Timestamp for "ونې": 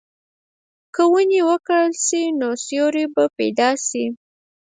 1.11-1.41